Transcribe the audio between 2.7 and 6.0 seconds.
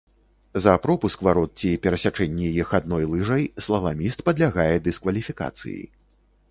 адной лыжай слаламіст падлягае дыскваліфікацыі.